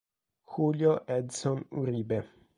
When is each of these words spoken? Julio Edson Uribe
Julio 0.51 1.03
Edson 1.05 1.63
Uribe 1.69 2.17